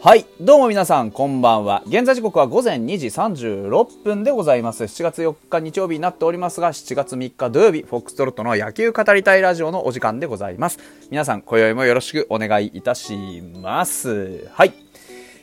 [0.00, 0.26] はい。
[0.40, 1.82] どうも皆さん、こんばんは。
[1.86, 4.84] 現在時刻は午前2時36分でございます。
[4.84, 10.78] 7月4日日曜日になっておりますが、7月3日土曜日、フォックストロットの野球語りたいラジオのお時間でございます。
[11.10, 14.48] 皆さん、今宵もよろしくお願いいたします。
[14.52, 14.74] はい。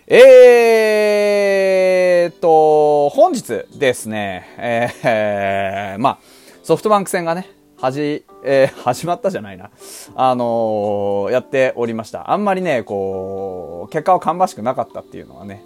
[0.08, 6.20] えーと、本日ですね、えー、まあ、
[6.64, 9.70] ソフトバンク戦がね、はじ、えー 始まったじゃないな。
[10.16, 12.32] あのーやっておりました。
[12.32, 15.64] あんまりね、こう、結果は芳しくなかったっていうのはね、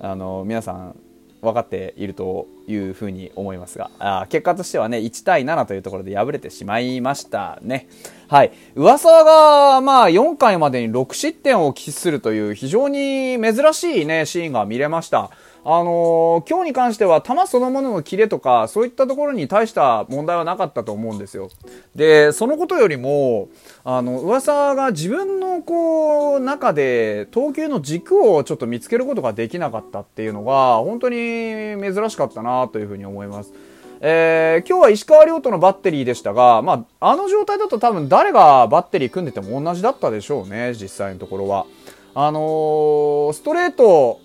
[0.00, 0.96] あのー皆さん
[1.42, 7.88] 分かっているというふうに思いますが、あ結果としてはね、1対7というところで敗れてしまいましたね。
[8.28, 8.52] はい。
[8.74, 15.30] 噂が、まあ、4回までに6失点を喫するという非常に珍しいね、シーンが見れました。
[15.64, 21.50] あのー今日に関しては球そのもののキレとかそういったところに大した問題はなかったと思うんですよ
[21.94, 23.48] でそのことよりも
[23.84, 31.16] あの噂が自分のこう中で投球の軸をちょっと見つけることができなかったっていうのが本当に
[31.80, 33.52] 珍しかったなというふうに思います
[34.02, 41.66] えー今日は石川遼とのバッテリーでしたが、まあ、あの状態だと多分誰がバッテリー組んでても同じだったでしょうね、実際のところは。
[42.14, 44.20] あのーストレート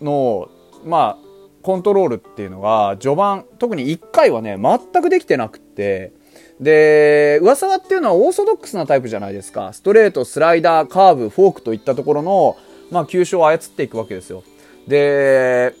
[0.00, 0.48] の、
[0.84, 1.30] まあ、
[1.62, 6.12] コントロールっていうのが序盤、特に1回はね、全くできてなくって、
[6.60, 9.72] で、上沢っていうのはオーソドックスなタイプじゃないですか。
[9.72, 12.56] ストレート、スライダー、カーブ、フォークといったところの、
[12.90, 14.42] まあ、球種を操っていくわけですよ。
[14.86, 15.74] で、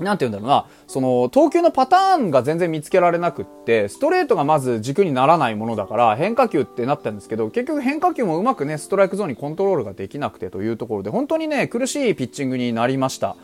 [0.00, 13.36] なんて言うんだろうな、その、投球のパターンが全然見つけられなくって、ストレートがまず軸にならないものだから、変化球ってなったんですけど、結局変化球もうまくね、ストライクゾーンにコントロールができなくてというところで、本当にね、苦しいピッチングになりました。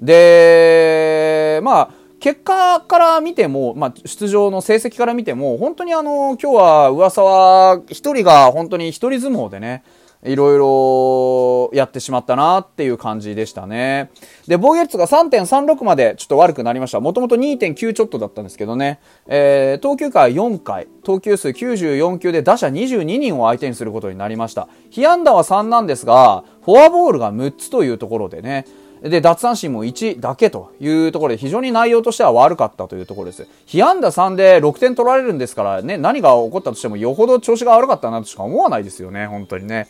[0.00, 1.90] で、まあ、
[2.20, 9.84] 結果から見ても、まあ、出場の成績から見ても、本当にあの、今日は噂は一人が本当に一人相撲でね、
[10.24, 14.10] いろいろやってしまったなっていう感じでしたね。
[14.46, 17.00] で、防御率が3.36までちょっと悪くなりました。
[17.00, 18.98] もともと2.9ちょっとだったんですけどね。
[19.26, 24.68] えー、投球回4回、投球数94球で打者22人を相手にすることになりました。
[24.90, 28.64] 被安打は3なんですが、フォアボールが6つというところでね。
[29.08, 33.46] で、奪三振も1だけというところで非常に内容としては悪かったというところです。
[33.66, 39.88] 被安打3で6点取られるんですからね、何が起こったとしてもよほど調子が悪かったなとしか思わないですよね、本当にね。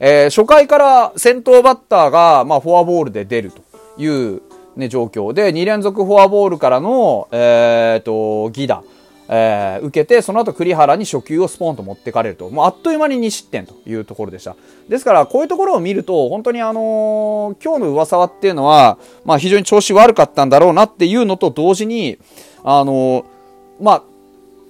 [0.00, 3.62] えー初回から先頭バッターが、まあ、フォアボールで出ると
[3.96, 4.42] いう、
[4.76, 8.82] ね、状況で、2連続フォアボールからの、えー、と、ギダ。
[9.28, 12.48] えー受けて、その後栗原に初球をスポンと持ってかれると。
[12.50, 14.56] もうあっという間に2失点というところでした。
[14.88, 22.18] ですから、こういうところを見ると、本当にあのー今日の上沢っていうのは、まあ非常に調子悪かったんだろうなっていうのと同時に、
[22.62, 23.24] あのー
[23.80, 24.02] まあ、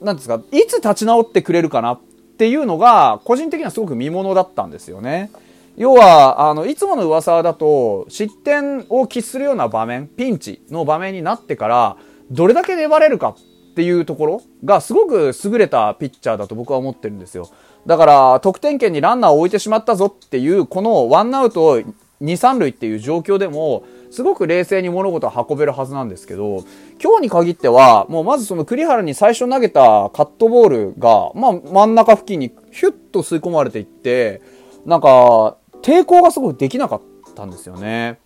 [0.05, 2.01] なんですか、いつ立ち直ってくれるかなっ
[2.39, 5.31] ていうのが、個人的にはすごく見ものだったんですよね。
[5.77, 11.97] 要は、あの、いつもの噂だと、失点を喫するような場面、ピンチの場面になってから、
[12.31, 13.35] どれだけ粘れるか
[13.75, 17.49] っていうところが、すごく優れたピッチャーだと僕は思ってるんですよ。
[17.87, 21.85] だから、得点圏にランナーを置いてしまったぞっていう、このワンアウト2、
[22.21, 26.63] 3塁っていう状況でも、すごく冷静に物事を運べるはずなんですけど、
[27.03, 34.41] 今日に限っては、もうまずその栗原に最初投げたカットボールが、まあ真ん中付近にヒュッと吸い込まれていって、
[34.87, 37.01] なんか、抵抗がすごくできなかっ
[37.35, 38.21] たんですよね。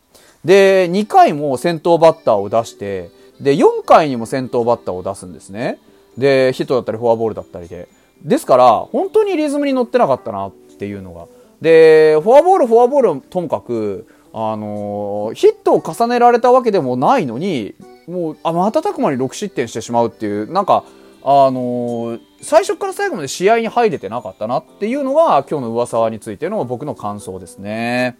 [0.44, 5.78] で、2回も先頭バッターを出して、で、4回にも先頭バッターを出すんですね。
[6.16, 7.88] で、ヒットだったりフォアボールだったりで。
[8.22, 11.26] ですから、本当にリズムに乗ってなかったなっていうのが。
[11.60, 17.74] で、フォアボール、フォアボールともかく、あのーヒットを重ねられたわけでもないのに、
[18.06, 20.84] もう、あ、瞬く間に6失点してしまうっていう、なんか、
[21.22, 28.16] あのー最初から最後まで試合に入れてなかったなっていうのが今日の噂についての僕の感想ですね。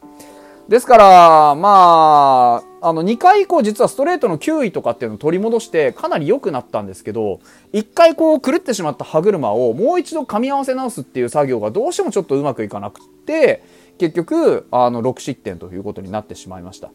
[0.68, 7.40] ですから、まあ、あの、2回以降実はストレートの9位とかっていうのを取り戻してかなり良くなったんですけど、
[7.72, 13.64] 1回こう狂ってしまった歯車をもう一度噛み合わせ直すっていう作業がどうしてもちょっとうまくいかなくって、
[13.96, 16.90] 結局、あの、6失点ということになってしまいました。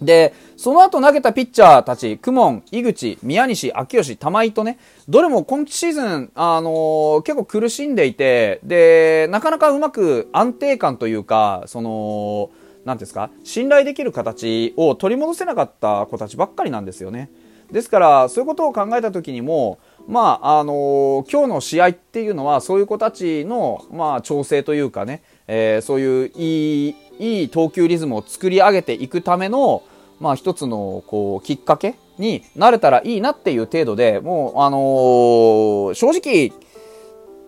[0.00, 12.50] で、その後投げたピッチャーたち、クモン、井口、宮西、秋吉、玉井とね、どれも今シーズン、あのー結構苦しんでいて、で、なかなかうまく安定感というか、その、
[12.84, 17.30] なんですか、信頼できる形を取り戻せなかった子たちばっかりなんですよね。
[17.70, 29.82] ですから、そういうことを考えた時にも、まあ、あのー今日の試合っていうのは、そういう子たちの、まあ、調整というかね、えーそういういい、いい投球リズムを作り上げていくための、
[30.20, 36.52] まあ、一つの、こう、きっかけになれたらいいなっていう程度で、もう、あのー正直、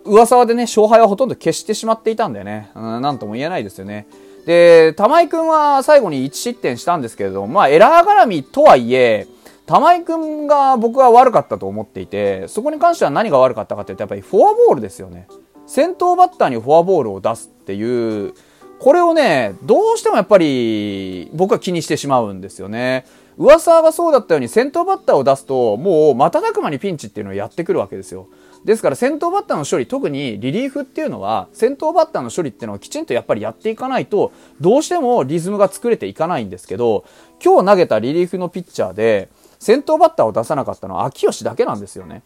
[0.05, 2.71] 噂でね、勝敗はほとんど消してしまっていたんだよね。
[2.75, 4.07] うん、なんとも言えないですよね。
[4.45, 9.27] で、玉井くんは最後に1失点したんですけれども、まあエラー絡みとはいえ、
[9.65, 15.27] 玉井くんが僕は悪かったと思っていて、そこに関しては何が悪かったかっていうと、やっぱりフォアボールですよね。
[15.65, 18.33] 先頭バッターにフォアボールを出すっていう、
[18.79, 23.05] これをね、どうしてもやっぱり僕は気にしてしまうんですよね。
[23.37, 28.27] 噂がそうだったように先頭バッターを出すと、もう瞬く間にピンチっていうのをやってくるわけですよ。
[28.63, 34.31] ですから先頭バッターの処理、特にリリーフっていうのは、先頭バッターの処理っていうのをきちんとやっぱりやっていかないと、
[34.61, 37.03] どうしてもリズムが作れていかないんですけど、
[37.43, 39.29] 今日投げたリリーフのピッチャーで、
[39.59, 42.21] 先頭バッターを出さなかったのは秋吉だけなんですよね。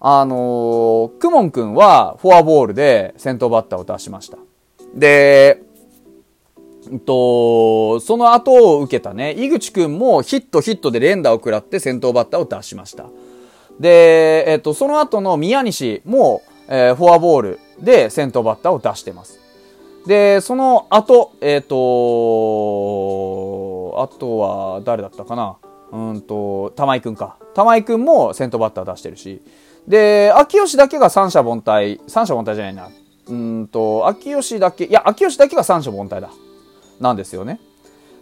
[0.00, 4.38] あのー、クモン君はフォアボールで先頭バッターを出しました。
[4.94, 5.62] で、
[7.04, 13.06] と、その後を受けたね、井口君もヒットヒットで連打を食らって先頭バッターを出しました。
[13.78, 19.38] で、えっと、その後の宮西も、えー、フォアボールで先頭バッターを出してます。
[20.06, 21.76] で、その後、えっ、と、
[24.00, 25.58] あとは誰だったかな
[25.92, 27.36] うんと、玉井くんか。
[27.54, 29.42] 玉井くんも先頭バッター出してるし。
[29.86, 32.88] で、秋吉だけが三者凡退、三者凡退じゃないな。
[33.28, 36.30] うんと、秋吉だけ、いや、秋吉だけが三者凡退だ。
[37.00, 37.60] なんですよね。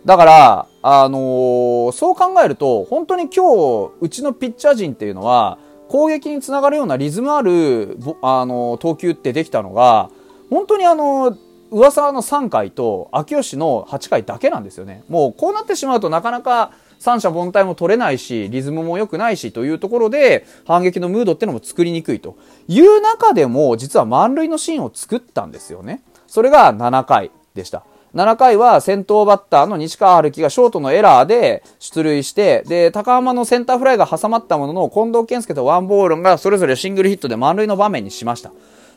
[0.04, 5.58] だから、あのー、そう考えると、本当に今日、うちのピッチャー陣っていうのは、
[5.88, 10.10] 攻撃につながるようなリズムある、あのー、投球ってできたのが、
[10.50, 11.36] 本当にあのー、
[11.70, 15.02] 噂の3回と、秋吉の8回だけなんですよね。
[15.08, 22.36] もうこうなってしまうとなかなか三者凡退も取れないし、リズムも良くないしというところで、反撃のムードってのも作りにくいと
[22.68, 26.02] いう中でも、実は満塁のシーンを作ったんですよね。
[26.26, 27.84] それが7回でした。
[28.14, 38.52] 7回は先頭バッターの西川春樹がショートのエラーで出塁して、で、高浜のセンターフライが挟まったものの、近藤健介とワンボールがそれぞれシングルヒットで満塁の場面にしました。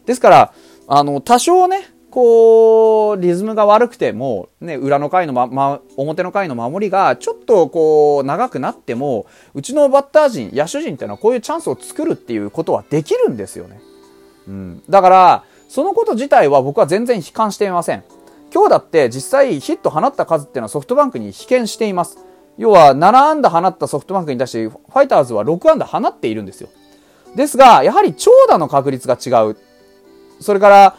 [0.06, 0.54] ですから、
[0.88, 1.82] あの、多少ね、
[2.12, 13.80] こう、リズムが悪くても、ね、裏の回のま、ま、表の回の守りが、ちょっとこう、長くなっても、うちのバッター陣、野手陣っていうのはこういうチャンスを作るっていうことはできるんですよね。
[14.48, 14.84] うん。
[14.90, 18.04] だから、そのこと自体は僕は全然悲観していません。
[18.52, 22.18] 今日だって実際ヒット放った数っていうのはソフトバンクに被験しています。
[22.58, 26.70] 要は7安打放ったソフトバンクに対してファイターズは6安打放っているんですよ。
[27.36, 29.58] ですが、やはり長打の確率が違う。
[30.40, 30.96] それから、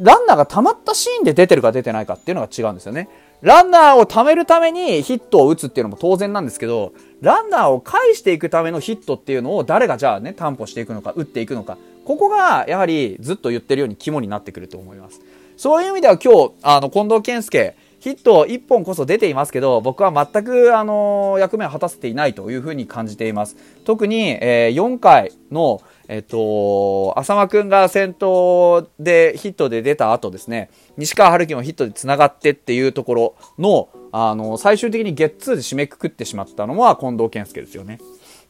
[0.00, 3.08] ランナーが溜まったシーンで出てるか出てないかっていうのが違うんですよね。
[3.42, 11.76] ランナーを貯めるためにヒットを打つっていうのも当然なんですけど、ランナーを返していくためのヒットっていうのを誰がじゃあね、担保していくのか、打っていくのか。
[12.04, 15.20] ここが、やはりずっと言ってるように肝になってくると思います。
[15.56, 23.56] そういう意味では今日、あの、近藤健介、ヒット1本こそ出ていますけど、僕は全く、あの、役目を果たせていないというふうに感じています。
[23.84, 37.98] 特に、えー、4回の、えっと、浅間くんが先頭でヒットで出た後ですね、西川春樹もヒットで繋がってっていうところの、あの、最終的にゲッツーで締めくくってしまったのは近藤健介ですよね。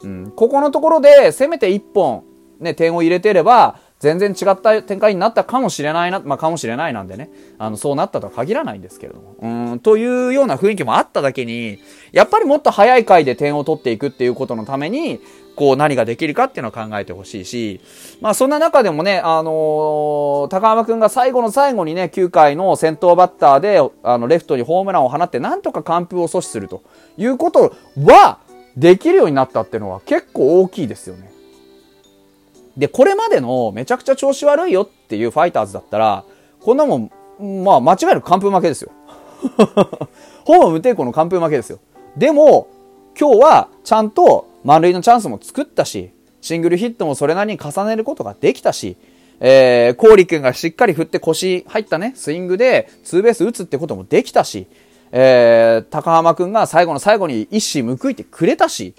[0.03, 2.25] うん、ここのところで、せめて一本、
[2.61, 11.79] ね、点を入れてれば、全然違った展開になったかもしれないな、まあ、かもしれないなんでね、あの、そうなったとは限らないんですけれども、うん、というような雰囲気もあっただけに、
[12.13, 15.21] やっぱりもっと早い回で点を取っていくっていうことのために、
[15.57, 17.81] こう何ができるかっていうのを考えてほしいし、
[18.21, 26.83] まあそんな中でもね、あのー、高浜くんが最後の最後にね、9回の先頭バッターで、あの、レフトにホームランを放って、なんとか完封を阻止すると
[27.17, 28.39] いうことは、
[28.77, 31.34] できるようになったっていうのは結構大きいですよね。
[32.77, 36.25] で、これまでのめちゃくちゃ調子悪いよっていうファイターズだったら、
[36.61, 37.11] こんなもん、
[37.65, 38.91] まあ間違える完封負けですよ。
[40.45, 41.79] ホーム無抵抗の完封負けですよ。
[42.17, 42.69] でも、
[43.19, 48.97] 今日はちゃんと満塁のチャンスも作ったし、シングルヒットもそれなりに重ねることができたし、
[49.41, 54.67] えー、コーリ君がしっかり振って腰入ったね、スイングでツーベース打つってこともできたし、
[55.13, 58.95] えー、高浜君が最後の最後に一矢報いてくれたし、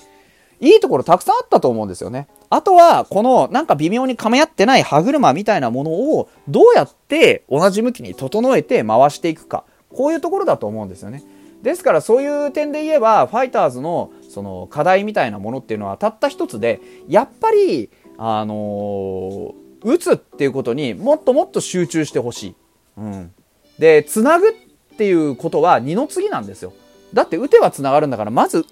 [0.60, 2.28] いいところたくさんあったと思うんですよね。
[2.50, 9.64] あとは、このなんか微妙に噛み合ってない歯車みたいなものをどうやって同じ向きに整えて回していくか。
[9.94, 11.24] こういうところだと思うんですよね。
[11.62, 22.56] ですからそういう点で言えば、ファイターズのその課題みたいなものっていうのはたった一つで、やっぱり、あのー、打つっていうことにもっともっと集中してほしい。
[22.98, 23.32] うん。
[23.80, 24.52] で、つなぐっ
[24.98, 26.74] ていうことは二の次なんですよ。
[27.14, 28.66] だって打てばつながるんだから、まず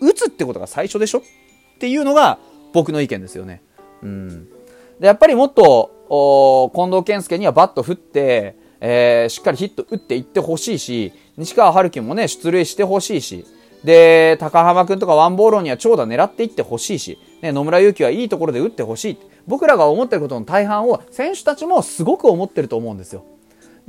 [0.00, 1.22] 打つってことが最初でしょっ
[1.78, 2.38] ていうのが
[2.72, 3.62] 僕の意見ですよね。
[4.02, 4.48] うん。
[4.98, 13.46] で、やっぱりもっと、近藤健介にはバット振って、えー、しっかりヒット打っていってほしいし、西川春樹もね、出塁してほしいし、
[13.84, 19.18] で、高浜くんとかワンボーロには長打狙っていってほしいし、ね、野村祐希はいいところで打ってほしい。
[19.46, 23.24] 僕らが思ってることの大半を選手たちもすごく思ってると思うんですよ。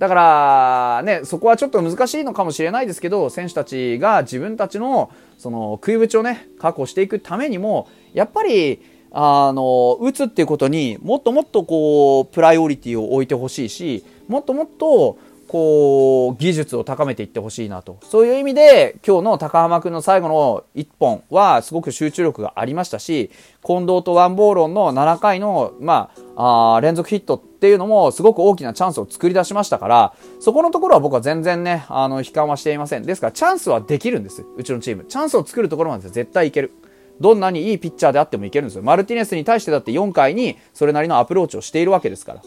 [0.01, 8.81] だから、ね、そこはちょっと難しいのかもしれないですけど、選手たちが自分たちの、その、食いぶちをね、確保していくためにも、やっぱり、
[9.11, 15.19] あの、打つっていうことにもっともっとこう、プライオリティを置いてほしいし、もっともっと、
[15.51, 17.99] こう、技術を高めていってほしいなと。
[18.03, 23.31] そういう意味で、今日の高浜くんの最後の1本は、すごく集中力がありましたし、
[23.61, 33.03] 近藤とワンボーロンの7回の、まあ、あ連続ヒットっていうのも、すごく大きなチャンスを作り出しましたから、そこのところは僕は全然ね、あの、悲観はしていません。
[33.03, 34.45] ですから、チャンスはできるんです。
[34.55, 35.03] うちのチーム。
[35.03, 36.71] チャンスを作るところまで絶対いける。
[37.19, 38.83] どんなにいいピッチャーであってもいけるんですよ。
[38.83, 42.41] マルティネスに対してだって4回にそれなりのアプローチをしているわけですから。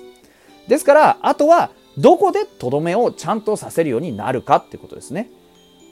[0.68, 5.30] ですから、あとは、どこでとどめをちゃんとさせるようになるかってことですね。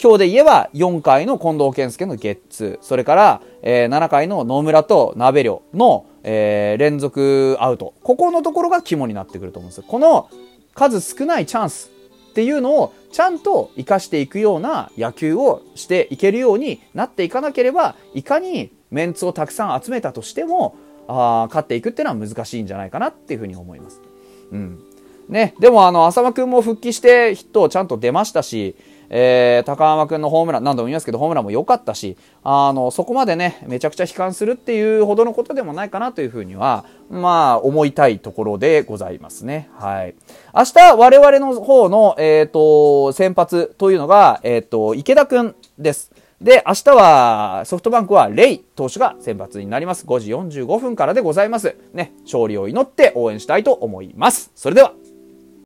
[0.02, 7.94] 今日で言えば4回の近藤健介のゲッツー、それから、えー7回の野村と鍋量の、えー連続アウト。
[8.02, 9.84] ここのところが肝になってくると思うんですよ。
[9.86, 10.28] この
[10.74, 11.92] 数少ないチャンス
[12.30, 20.74] っていうのをちゃんと活かしていくような野球をしていけるようになっていかなければ、いかにメンツをたくさん集めたとしても、
[21.06, 24.00] あ勝っていくっていうのは難しいんじゃないかなっていうふうに思います。
[24.50, 24.80] うん。
[25.28, 28.76] ね、でもあの、浅間くんも復帰してヒットをちゃんと出ましたし、
[29.14, 39.68] えー、高浜くんのホームラン、何度も言いますけど、ホームランも良かったし、あの、そこまでね、めちゃくちゃ悲観するっていうほどのことでもないかなというふうには、まあ、思いたいところでございますね。
[39.74, 40.14] はい。
[40.54, 46.10] 明日、我々の方の、えっ、と、先発というのが、えっ、と、池田くんです。
[46.40, 50.04] で、明日はソフトバンクはレイ投手が先発になります。
[50.06, 51.76] 5時45分からでございます。
[51.92, 54.50] ね、勝利を祈って応援したいと思います。
[54.54, 54.92] それでは。